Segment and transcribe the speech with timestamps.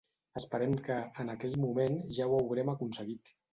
[0.39, 0.95] Esperem que,
[1.25, 3.35] en aquell moment, ja ho haurem aconseguit.